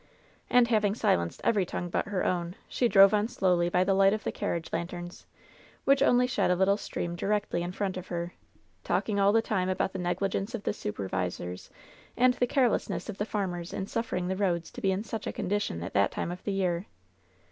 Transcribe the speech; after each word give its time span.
And 0.49 0.67
having 0.67 0.95
silenced 0.95 1.41
every 1.43 1.63
tongue 1.63 1.91
but 1.91 2.07
her 2.07 2.25
own, 2.25 2.55
she 2.67 2.87
drove 2.87 3.13
on 3.13 3.27
slowly 3.27 3.69
by 3.69 3.83
the 3.83 3.93
light 3.93 4.13
of 4.13 4.23
the 4.23 4.31
carriage 4.31 4.67
lanterns, 4.73 5.27
which 5.85 6.01
only 6.01 6.25
shed 6.25 6.49
a 6.49 6.55
little 6.55 6.75
stream 6.75 7.15
directly 7.15 7.61
in 7.61 7.71
front 7.71 7.97
of 7.97 8.07
her, 8.07 8.33
talking 8.83 9.19
all 9.19 9.31
the 9.31 9.43
time 9.43 9.69
about 9.69 9.93
the 9.93 9.99
negligence 9.99 10.55
of 10.55 10.63
the 10.63 10.73
super 10.73 11.07
visors 11.07 11.69
and 12.17 12.33
the 12.33 12.47
carelessness 12.47 13.09
of 13.09 13.19
the 13.19 13.25
farmers 13.27 13.73
in 13.73 13.85
suffering 13.85 14.27
the 14.27 14.35
roads 14.35 14.71
to 14.71 14.81
be 14.81 14.91
in 14.91 15.03
such 15.03 15.27
a 15.27 15.31
condition 15.31 15.83
at 15.83 15.93
that 15.93 16.09
time 16.09 16.31
of 16.31 16.43
the 16.45 16.53
year. 16.53 16.87